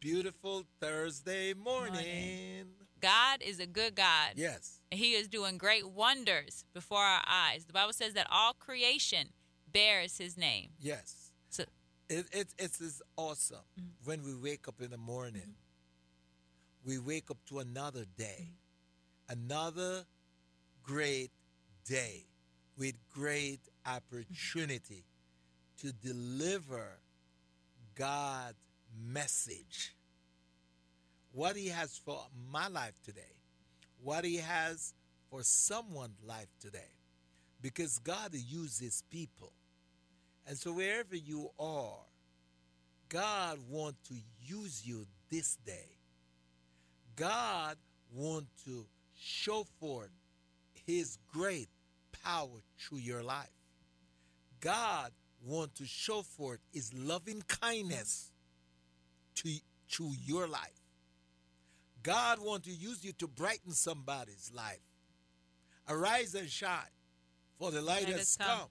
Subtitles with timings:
[0.00, 1.92] beautiful Thursday morning.
[1.92, 2.66] morning.
[3.00, 4.32] God is a good God.
[4.34, 4.80] Yes.
[4.90, 7.66] And He is doing great wonders before our eyes.
[7.66, 9.28] The Bible says that all creation
[9.70, 10.70] bears His name.
[10.80, 11.30] Yes.
[11.50, 11.64] So
[12.08, 13.88] it, it, it's awesome mm-hmm.
[14.04, 15.42] when we wake up in the morning.
[15.42, 16.90] Mm-hmm.
[16.90, 18.52] We wake up to another day,
[19.30, 19.38] mm-hmm.
[19.38, 20.04] another
[20.82, 21.30] great
[21.86, 22.24] day
[22.78, 25.04] with great opportunity
[25.80, 26.98] to deliver
[27.94, 28.56] God's
[28.98, 29.94] message.
[31.32, 33.36] What He has for my life today,
[34.02, 34.94] what He has
[35.30, 36.92] for someone's life today.
[37.62, 39.52] Because God uses people.
[40.46, 41.98] And so wherever you are,
[43.08, 45.98] God wants to use you this day.
[47.16, 47.76] God
[48.14, 50.10] wants to show forth
[50.86, 51.68] his great
[52.24, 53.50] power through your life.
[54.60, 55.12] God
[55.44, 58.30] wants to show forth his loving kindness
[59.42, 59.50] to,
[59.90, 60.80] to your life.
[62.02, 64.80] God wants to use you to brighten somebody's life.
[65.88, 66.94] Arise and shine,
[67.58, 68.48] for the light, has come.
[68.48, 68.68] come.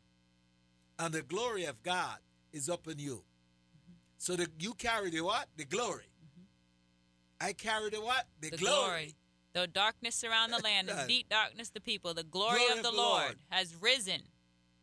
[1.00, 2.18] and the glory of God
[2.54, 3.16] is upon you.
[3.16, 3.94] Mm-hmm.
[4.18, 5.48] So that you carry the what?
[5.58, 6.06] The glory.
[6.24, 7.46] Mm-hmm.
[7.48, 8.26] I carry the what?
[8.42, 8.74] The, the glory.
[8.74, 9.16] glory.
[9.54, 12.90] Though darkness surround the land and deep darkness the people, the glory, glory of, the,
[12.90, 14.22] of the Lord, Lord has risen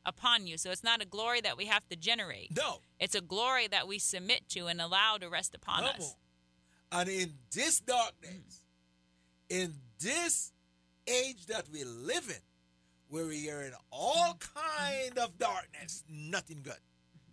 [0.06, 0.56] upon you.
[0.56, 2.56] So it's not a glory that we have to generate.
[2.56, 2.78] No.
[2.98, 6.16] It's a glory that we submit to and allow to rest upon Come us.
[6.92, 7.00] On.
[7.00, 8.62] And in this darkness,
[9.50, 9.62] mm.
[9.62, 10.52] in this
[11.06, 12.42] age that we live in,
[13.08, 16.74] where we are in all kind of darkness, nothing good.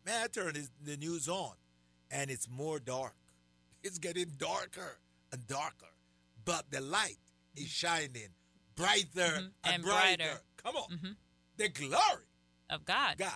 [0.06, 0.53] Man, I turn
[0.84, 1.53] the news on,
[2.12, 3.16] and it's more dark.
[3.84, 5.00] It's getting darker
[5.31, 5.88] and darker.
[6.46, 7.18] But the light
[7.56, 8.30] is shining
[8.75, 9.46] brighter mm-hmm.
[9.64, 10.18] and, and, brighter.
[10.18, 10.42] brighter.
[10.64, 10.90] Come on.
[10.92, 11.12] Mm-hmm.
[11.58, 12.28] The glory
[12.69, 13.18] of God.
[13.18, 13.31] God.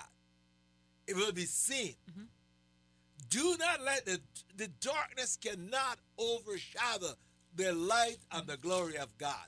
[1.08, 1.96] It will be seen.
[2.12, 2.24] Mm-hmm.
[3.30, 4.20] Do not let the,
[4.56, 7.14] the darkness cannot overshadow
[7.56, 9.48] the light and the glory of God.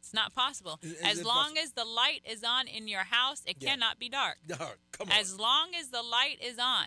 [0.00, 0.78] It's not possible.
[0.82, 1.62] Is, as long possible?
[1.62, 3.70] as the light is on in your house, it yeah.
[3.70, 4.38] cannot be dark.
[4.46, 4.78] Dark.
[4.92, 5.18] Come on.
[5.18, 6.86] As long as the light is on,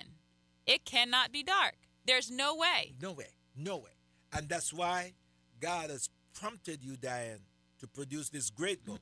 [0.65, 1.75] it cannot be dark.
[2.05, 2.95] There's no way.
[3.01, 3.27] No way.
[3.55, 3.91] No way.
[4.35, 5.13] And that's why
[5.61, 7.39] God has prompted you, Diane,
[7.79, 9.01] to produce this great book,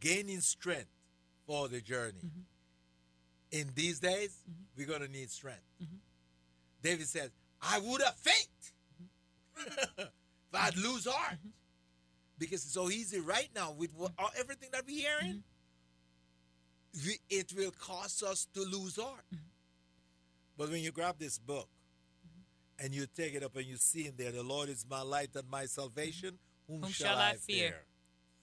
[0.00, 0.93] Gaining Strength
[1.46, 2.18] for the Journey.
[2.24, 3.60] Mm-hmm.
[3.60, 4.62] In these days, mm-hmm.
[4.76, 5.62] we're going to need strength.
[5.82, 5.96] Mm-hmm.
[6.82, 7.30] David says,
[7.62, 8.48] I would have faint
[9.60, 10.02] mm-hmm.
[10.02, 10.08] if
[10.54, 11.34] I'd lose heart.
[11.34, 11.48] Mm-hmm.
[12.38, 15.42] Because it's so easy right now with what, everything that we're hearing.
[16.96, 17.06] Mm-hmm.
[17.06, 19.24] We, it will cause us to lose heart.
[20.56, 21.68] But when you grab this book,
[22.78, 25.30] and you take it up and you see in there, the Lord is my light
[25.34, 26.38] and my salvation.
[26.66, 27.74] Whom, Whom shall, shall, I fear?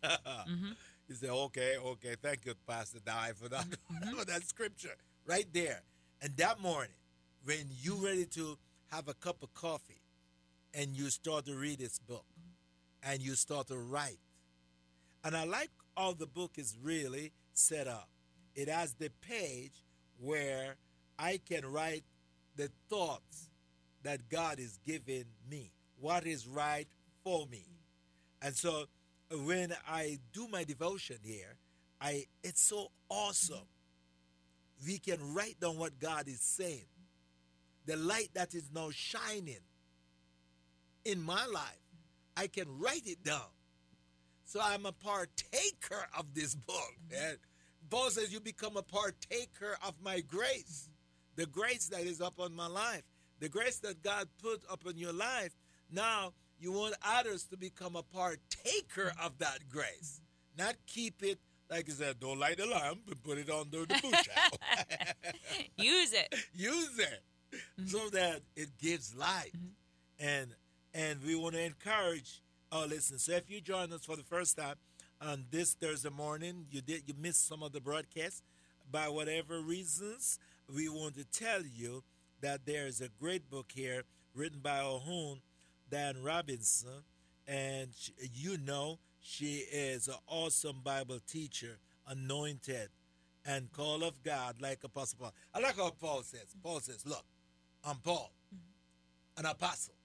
[0.02, 0.10] fear?
[0.26, 0.72] mm-hmm.
[1.12, 4.16] You say, okay, okay, thank you, Pastor Di, for that, mm-hmm.
[4.16, 4.96] for that scripture
[5.28, 5.82] right there.
[6.22, 6.94] And that morning,
[7.44, 8.58] when you ready to
[8.92, 10.00] have a cup of coffee
[10.74, 12.24] and you start to read this book
[13.04, 14.20] and you start to write.
[15.26, 18.08] And I like how the book is really set up.
[18.56, 19.84] It has the page
[20.18, 20.76] where
[21.20, 22.06] I can write
[22.56, 23.50] the thoughts
[24.04, 26.88] that God is giving me, what is right
[27.22, 27.66] for me.
[28.42, 28.86] And so
[29.46, 31.58] when I do my devotion here,
[32.00, 33.68] I it's so awesome.
[34.86, 36.86] We can write down what God is saying.
[37.86, 39.64] The light that is now shining
[41.06, 41.80] in my life,
[42.36, 43.52] I can write it down.
[44.46, 46.96] So I'm a partaker of this book.
[47.10, 47.30] Mm-hmm.
[47.30, 47.38] And
[47.90, 50.90] Paul says, You become a partaker of my grace,
[51.36, 53.04] the grace that is upon my life
[53.42, 55.52] the grace that God put upon your life,
[55.92, 56.32] now
[56.62, 60.22] you want others to become a partaker of that grace.
[60.58, 61.40] Not keep it,
[61.72, 64.14] like I said, don't light the lamp and put it under the bushel.
[65.78, 66.36] Use it.
[66.54, 67.88] Use it mm-hmm.
[67.88, 69.52] so that it gives light.
[69.58, 70.26] Mm-hmm.
[70.26, 70.56] And
[70.94, 72.42] and we want to encourage
[72.72, 73.24] our listeners.
[73.24, 74.76] So if you join us for the first time
[75.20, 78.44] on this Thursday morning, you did you missed some of the broadcast
[78.92, 80.38] by whatever reasons,
[80.72, 82.04] we want to tell you
[82.42, 84.04] that there is a great book here
[84.36, 85.40] written by Ohun
[85.92, 87.04] Dan Robinson,
[87.48, 91.78] and she, you know she is an awesome Bible teacher,
[92.08, 92.90] anointed,
[93.46, 95.34] and call of God like Apostle Paul.
[95.54, 96.56] I like how Paul says.
[96.64, 97.26] Paul says, "Look,
[97.84, 99.46] I'm Paul, mm-hmm.
[99.46, 99.96] an apostle,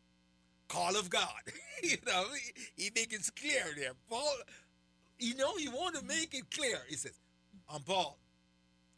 [0.68, 1.30] call of God."
[1.82, 3.92] you know, he, he make it clear there.
[4.10, 4.34] Paul,
[5.18, 6.78] you know, he want to make it clear.
[6.88, 7.76] He says, mm-hmm.
[7.76, 8.18] I'm Paul,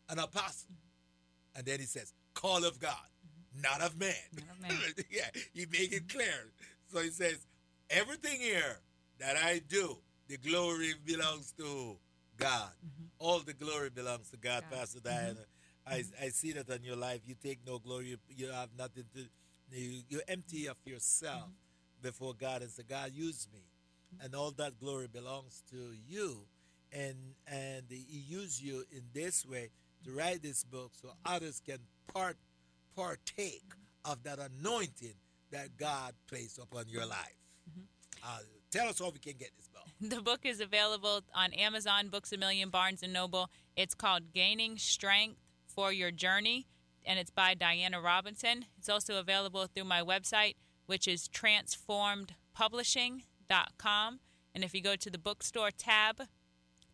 [0.09, 0.69] an apostle.
[0.73, 1.59] Mm-hmm.
[1.59, 3.63] And then he says, call of God, mm-hmm.
[3.63, 4.15] not of man.
[4.35, 5.05] Not of man.
[5.11, 6.51] yeah, he make it clear.
[6.93, 7.47] So he says,
[7.91, 8.79] everything here
[9.19, 9.99] that I do,
[10.29, 11.97] the glory belongs to
[12.37, 12.71] God.
[12.85, 13.05] Mm-hmm.
[13.19, 14.79] All the glory belongs to God, God.
[14.79, 15.17] Pastor mm-hmm.
[15.17, 15.41] Diana.
[15.87, 17.21] I, I see that on your life.
[17.27, 18.07] You take no glory.
[18.09, 19.21] You, you have nothing to.
[19.77, 20.71] You, you're empty mm-hmm.
[20.71, 21.49] of yourself
[22.03, 23.61] before God and say, God, use me,
[24.23, 25.77] and all that glory belongs to
[26.07, 26.43] you.
[26.93, 29.71] And and He used you in this way
[30.05, 31.79] to write this book so others can
[32.13, 32.37] part
[32.95, 33.65] partake
[34.05, 35.15] of that anointing
[35.51, 37.37] that God placed upon your life.
[38.25, 38.39] Uh,
[38.71, 39.85] tell us how we can get this book.
[40.01, 43.51] The book is available on Amazon, Books a Million, Barnes and Noble.
[43.77, 46.67] It's called Gaining Strength for Your Journey,
[47.05, 48.67] and it's by Diana Robinson.
[48.79, 50.55] It's also available through my website,
[50.87, 54.21] which is transformedpublishing.com.
[54.55, 56.23] And if you go to the bookstore tab,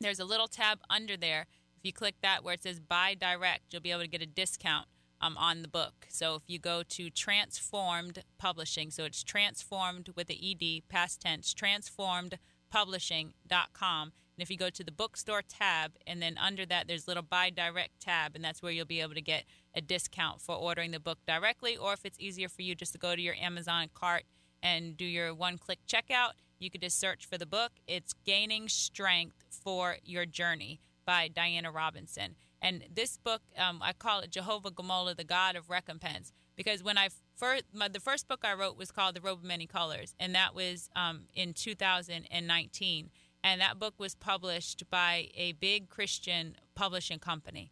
[0.01, 1.47] there's a little tab under there.
[1.77, 4.27] If you click that where it says buy direct, you'll be able to get a
[4.27, 4.87] discount
[5.21, 6.07] um, on the book.
[6.09, 11.53] So if you go to Transformed Publishing, so it's transformed with the ED, past tense,
[11.55, 14.13] transformedpublishing.com.
[14.37, 17.23] And if you go to the bookstore tab, and then under that, there's a little
[17.23, 19.45] buy direct tab, and that's where you'll be able to get
[19.75, 21.77] a discount for ordering the book directly.
[21.77, 24.25] Or if it's easier for you just to go to your Amazon cart
[24.63, 27.71] and do your one click checkout, you could just search for the book.
[27.87, 32.35] It's Gaining Strength for Your Journey by Diana Robinson.
[32.65, 36.97] And this book, um, I call it Jehovah Gamola, the God of Recompense, because when
[36.97, 40.15] I first, my, the first book I wrote was called The Robe of Many Colors,
[40.19, 43.11] and that was um, in 2019.
[43.45, 47.71] And that book was published by a big Christian publishing company.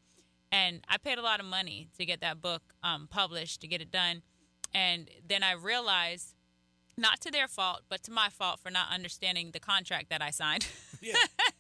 [0.53, 3.81] And I paid a lot of money to get that book um, published, to get
[3.81, 4.21] it done.
[4.75, 6.35] And then I realized,
[6.97, 10.31] not to their fault, but to my fault for not understanding the contract that I
[10.31, 10.67] signed.
[11.05, 11.15] Yeah.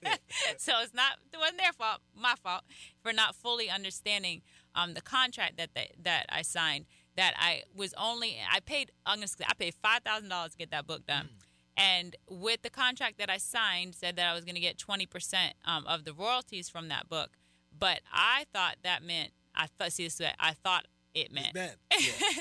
[0.56, 2.62] so it's not it wasn't their fault, my fault
[3.02, 4.42] for not fully understanding
[4.76, 6.86] um, the contract that they, that I signed.
[7.16, 10.86] That I was only I paid honestly I paid five thousand dollars to get that
[10.86, 11.30] book done,
[11.76, 15.06] and with the contract that I signed said that I was going to get twenty
[15.06, 17.30] percent um, of the royalties from that book.
[17.76, 21.68] But I thought that meant I thought see this way, I thought it meant yeah.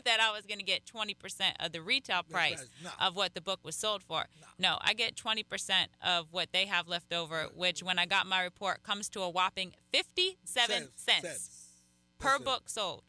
[0.05, 2.89] that I was going to get twenty percent of the retail price no.
[2.99, 4.25] of what the book was sold for.
[4.57, 8.43] No, I get 20% of what they have left over, which when I got my
[8.43, 11.71] report comes to a whopping 57 cents,
[12.19, 12.45] per That's it.
[12.45, 13.03] book sold.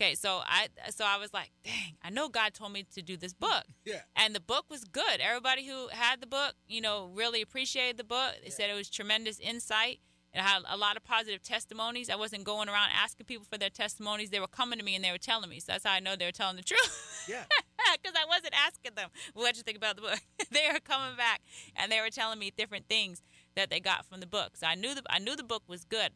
[0.00, 3.16] Okay, so I so I was like, dang, I know God told me to do
[3.16, 3.64] this book.
[3.84, 4.02] Yeah.
[4.14, 5.20] And the book was good.
[5.20, 8.34] Everybody who had the book, you know, really appreciated the book.
[8.44, 9.98] They said it was tremendous insight.
[10.32, 12.08] It had a lot of positive testimonies.
[12.08, 14.30] I wasn't going around asking people for their testimonies.
[14.30, 15.58] They were coming to me and they were telling me.
[15.58, 17.26] So that's how I know they were telling the truth.
[17.28, 17.44] Yeah.
[18.02, 20.20] because I wasn't asking them what you think about the book.
[20.52, 21.40] they were coming back
[21.74, 23.22] and they were telling me different things
[23.56, 24.56] that they got from the book.
[24.56, 26.10] So I knew the I knew the book was good.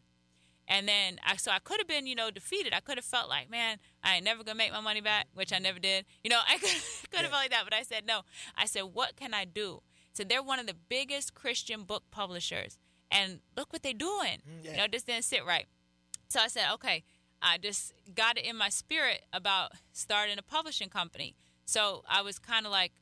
[0.66, 2.72] And then I so I could have been you know defeated.
[2.72, 5.52] I could have felt like man I ain't never gonna make my money back, which
[5.52, 6.04] I never did.
[6.22, 6.70] You know I could
[7.10, 7.28] could have Yeah.
[7.30, 8.20] felt like that, but I said no.
[8.56, 9.80] I said what can I do?
[10.12, 12.78] So they're one of the biggest Christian book publishers,
[13.14, 14.42] and look what they're doing.
[14.42, 14.70] Mm, yeah.
[14.72, 15.66] You know this didn't sit right.
[16.28, 17.04] So I said, okay,
[17.40, 21.34] I just got it in my spirit about starting a publishing company.
[21.64, 22.92] So I was kind of like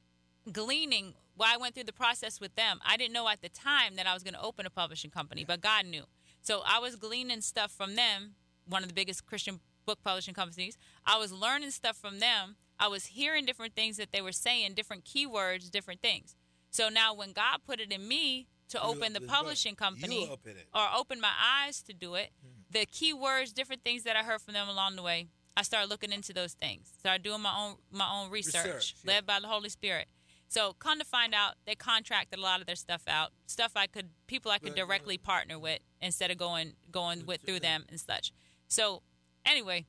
[0.53, 2.81] gleaning while I went through the process with them.
[2.85, 5.45] I didn't know at the time that I was going to open a publishing company,
[5.47, 6.05] but God knew.
[6.43, 8.35] So I was gleaning stuff from them,
[8.69, 10.77] one of the biggest Christian book publishing companies.
[11.07, 12.57] I was learning stuff from them.
[12.79, 16.35] I was hearing different things that they were saying, different keywords, different things.
[16.71, 20.55] So now when God put it in me to You open the publishing company, open
[20.75, 22.31] or open my eyes to do it,
[22.71, 26.13] the keywords, different things that I heard from them along the way, I started looking
[26.13, 26.91] into those things.
[26.99, 29.13] Started doing my own my own research, Research, yeah.
[29.15, 30.09] led by the Holy Spirit.
[30.49, 33.87] So come to find out, they contracted a lot of their stuff out, stuff I
[33.87, 37.99] could people I could directly partner with instead of going going with through them and
[38.01, 38.33] such.
[38.69, 39.03] So
[39.47, 39.87] anyway,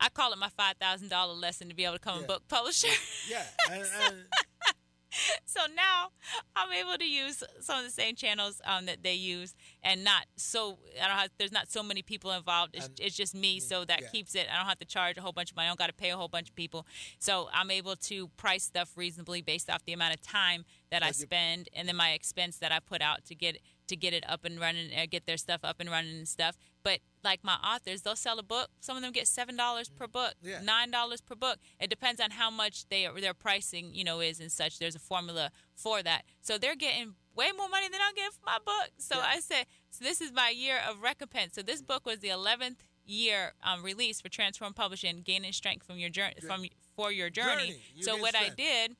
[0.00, 2.24] I call it my five thousand dollar lesson to be able to become Yeah.
[2.24, 2.88] a book publisher.
[3.28, 3.44] Yeah.
[5.44, 6.08] so now
[6.54, 10.26] I'm able to use some of the same channels um, that they use, and not
[10.36, 11.30] so I don't have.
[11.38, 12.74] There's not so many people involved.
[12.74, 14.08] It's, And- it's just me, so that yeah.
[14.08, 14.46] keeps it.
[14.52, 15.66] I don't have to charge a whole bunch of money.
[15.66, 16.86] I don't got to pay a whole bunch of people.
[17.18, 21.10] So I'm able to price stuff reasonably based off the amount of time that I
[21.10, 23.58] spend, and then my expense that I put out to get
[23.88, 26.56] to get it up and running, uh, get their stuff up and running and stuff.
[26.86, 28.68] But like my authors, they'll sell a book.
[28.78, 30.60] Some of them get seven dollars per book, Yeah.
[30.62, 31.58] nine dollars per book.
[31.80, 34.78] It depends on how much they their pricing, you know, is and such.
[34.78, 36.22] There's a formula for that.
[36.42, 38.90] So they're getting way more money than I'm getting for my book.
[38.98, 39.24] So Yeah.
[39.26, 41.54] I said, so this is my year of recompense.
[41.54, 45.98] So this book was the 11th year um, release for Transform Publishing, gaining strength from
[45.98, 47.66] your journey from for your journey.
[47.70, 47.82] Journey.
[47.96, 48.96] You so what I did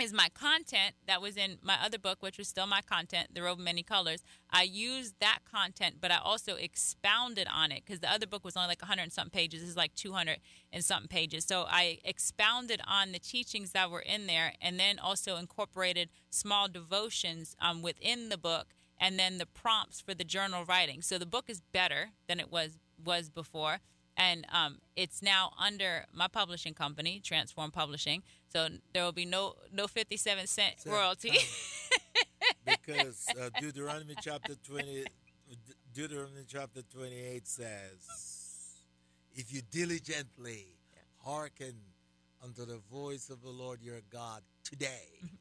[0.00, 3.42] is my content that was in my other book, which was still my content, The
[3.42, 4.22] Robe of Many Colors.
[4.50, 8.56] I used that content, but I also expounded on it because the other book was
[8.56, 9.60] only like 100 and something pages.
[9.60, 10.38] This is like 200
[10.72, 11.44] and something pages.
[11.44, 16.68] So I expounded on the teachings that were in there and then also incorporated small
[16.68, 21.02] devotions um, within the book and then the prompts for the journal writing.
[21.02, 23.78] So the book is better than it was was before
[24.16, 28.22] and um, it's now under my publishing company, Transform Publishing.
[28.48, 31.32] So there will be no no fifty seven cent royalty.
[32.66, 35.04] because uh, Deuteronomy chapter twenty,
[35.94, 38.82] Deuteronomy chapter twenty eight says,
[39.34, 40.66] "If you diligently
[41.24, 41.74] hearken
[42.42, 45.36] unto the voice of the Lord your God today, mm-hmm.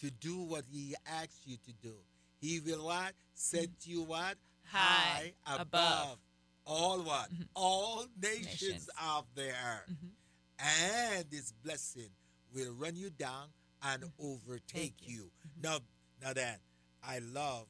[0.00, 1.94] to do what He asks you to do,
[2.40, 3.90] He will what set mm-hmm.
[3.90, 6.18] you what high, high above, above
[6.66, 7.32] all what?
[7.32, 7.42] Mm-hmm.
[7.54, 9.90] All nations, nations, of the earth.
[9.90, 11.16] Mm-hmm.
[11.16, 12.10] And this blessing
[12.54, 13.48] will run you down
[13.82, 14.26] and mm-hmm.
[14.26, 15.14] overtake you.
[15.14, 15.22] you.
[15.22, 15.62] Mm-hmm.
[15.62, 15.78] Now,
[16.22, 16.56] now then,
[17.02, 17.66] I love,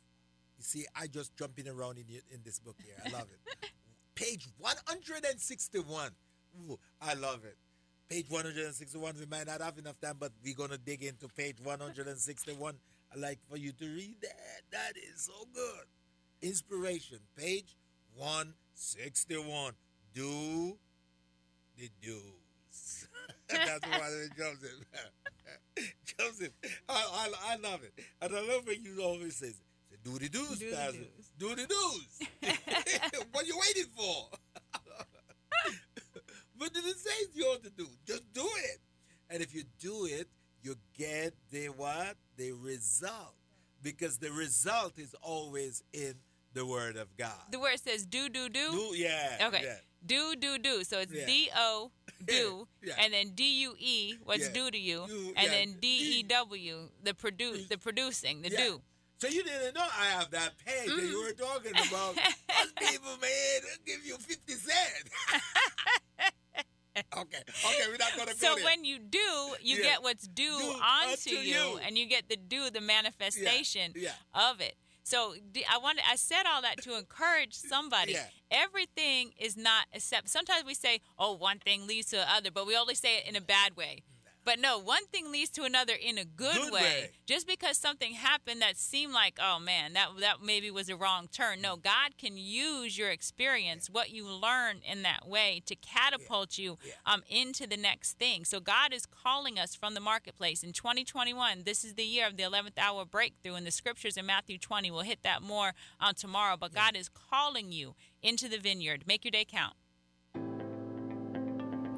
[0.56, 2.94] you see, I just jumping around in, in this book here.
[3.04, 3.70] I love it.
[4.14, 6.10] Page 161.
[6.68, 7.56] Ooh, I love it.
[8.08, 11.56] Page 161, we might not have enough time, but we're going to dig into page
[11.62, 12.74] 161.
[13.14, 14.60] I like for you to read that.
[14.70, 15.86] That is so good.
[16.42, 17.76] Inspiration, page
[18.14, 18.54] 161.
[18.74, 19.72] 61.
[20.14, 20.76] Do
[21.76, 23.08] the do's.
[23.48, 24.70] That's why they Joseph.
[26.18, 26.52] Joseph,
[26.88, 27.92] I, I, I love it.
[28.20, 29.52] And I love when you always say,
[30.04, 30.98] do the do's, do Pastor.
[30.98, 31.30] The do's.
[31.38, 33.22] Do the do's.
[33.32, 34.28] what you waiting for?
[36.58, 37.86] but did it says you ought to do.
[38.06, 38.78] Just do it.
[39.30, 40.28] And if you do it,
[40.62, 42.16] you get the what?
[42.36, 43.34] The result.
[43.82, 46.14] Because the result is always in
[46.54, 47.32] the word of God.
[47.50, 48.70] The word says do, do, do?
[48.72, 49.48] Do, yeah.
[49.48, 49.62] Okay.
[49.64, 49.74] Yeah.
[50.06, 50.84] Do, do, do.
[50.84, 51.26] So it's yeah.
[51.26, 51.90] D O,
[52.26, 52.94] do, yeah.
[52.98, 55.04] and then D U E, what's due to you,
[55.36, 58.80] and then D E W, the produce, the producing, the do.
[59.18, 60.96] So you didn't know I have that page mm.
[60.96, 62.14] that you were talking about.
[62.78, 65.10] People, man, give you 50 cents.
[67.16, 69.18] okay, okay, we're not gonna So when you do,
[69.62, 73.94] you get what's due, due onto you, you, and you get the do, the manifestation
[74.34, 74.76] of it.
[75.04, 75.34] So
[75.70, 78.12] I wanted, I said all that to encourage somebody.
[78.12, 78.24] Yeah.
[78.50, 80.28] Everything is not accept.
[80.30, 83.26] Sometimes we say, "Oh, one thing leads to the other," but we only say it
[83.26, 84.02] in a bad way.
[84.44, 86.80] But no, one thing leads to another in a good, good way.
[86.80, 87.10] way.
[87.26, 91.28] Just because something happened that seemed like, oh man, that that maybe was a wrong
[91.28, 91.62] turn.
[91.62, 96.76] No, God can use your experience, what you learn in that way, to catapult you
[97.06, 98.44] um, into the next thing.
[98.44, 101.62] So God is calling us from the marketplace in 2021.
[101.64, 104.90] This is the year of the 11th hour breakthrough, and the scriptures in Matthew 20.
[104.90, 106.56] We'll hit that more on tomorrow.
[106.58, 109.04] But God is calling you into the vineyard.
[109.06, 109.74] Make your day count.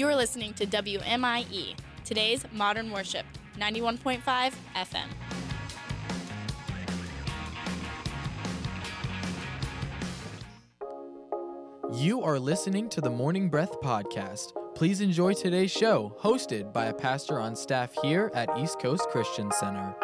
[0.00, 1.74] You are listening to WMIE,
[2.06, 3.26] today's modern worship,
[3.58, 5.04] 91.5 FM.
[11.92, 14.54] You are listening to the Morning Breath Podcast.
[14.74, 19.52] Please enjoy today's show, hosted by a pastor on staff here at East Coast Christian
[19.52, 19.94] Center.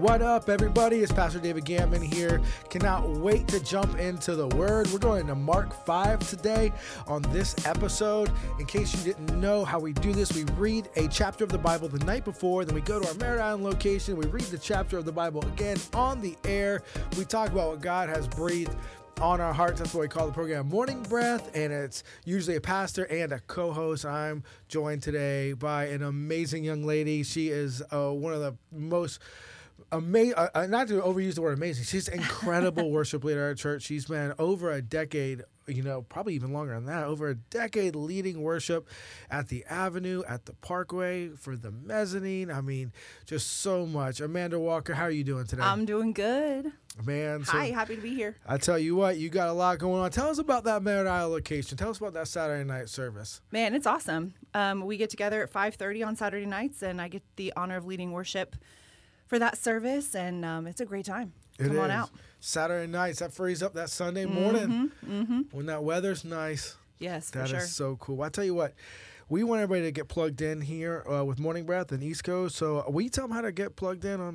[0.00, 0.98] What up, everybody?
[0.98, 2.42] It's Pastor David Gammon here.
[2.68, 4.88] Cannot wait to jump into the Word.
[4.92, 6.70] We're going to Mark 5 today
[7.06, 8.30] on this episode.
[8.60, 11.56] In case you didn't know how we do this, we read a chapter of the
[11.56, 14.58] Bible the night before, then we go to our Merritt Island location, we read the
[14.58, 16.82] chapter of the Bible again on the air.
[17.16, 18.76] We talk about what God has breathed
[19.22, 19.78] on our hearts.
[19.78, 23.38] That's what we call the program Morning Breath, and it's usually a pastor and a
[23.38, 24.04] co host.
[24.04, 27.22] I'm joined today by an amazing young lady.
[27.22, 29.20] She is uh, one of the most
[29.92, 30.34] amazing.
[30.34, 31.84] Uh, uh, not to overuse the word amazing.
[31.84, 33.82] She's incredible worship leader at our church.
[33.82, 37.96] She's been over a decade, you know, probably even longer than that, over a decade
[37.96, 38.88] leading worship
[39.30, 42.50] at the Avenue, at the Parkway, for the mezzanine.
[42.50, 42.92] I mean,
[43.26, 44.20] just so much.
[44.20, 45.62] Amanda Walker, how are you doing today?
[45.62, 46.72] I'm doing good.
[47.04, 48.36] Man, so hi, happy to be here.
[48.48, 50.10] I tell you what, you got a lot going on.
[50.10, 51.76] Tell us about that Merritt Island location.
[51.76, 53.42] Tell us about that Saturday night service.
[53.52, 54.32] Man, it's awesome.
[54.54, 57.84] Um, we get together at 5:30 on Saturday nights, and I get the honor of
[57.84, 58.56] leading worship
[59.26, 61.32] for that service, and um, it's a great time.
[61.58, 61.78] It Come is.
[61.78, 62.10] on out.
[62.40, 65.40] Saturday nights, that frees up that Sunday morning mm-hmm, mm-hmm.
[65.50, 66.76] when that weather's nice.
[66.98, 67.58] Yes, that sure.
[67.58, 68.22] is so cool.
[68.22, 68.74] I tell you what,
[69.28, 72.56] we want everybody to get plugged in here uh, with Morning Breath and East Coast.
[72.56, 74.20] So, you tell them how to get plugged in on